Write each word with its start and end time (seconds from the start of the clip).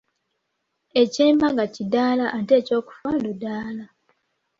Eky’embaga 1.01 1.65
kidaala 1.75 2.25
ate 2.37 2.53
eky’okufa 2.59 3.09
ludaala. 3.23 3.85